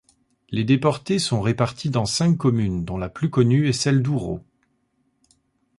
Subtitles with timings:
[0.49, 4.41] Les déportés sont répartis dans cinq communes dont la plus connue est celle d'Ouro.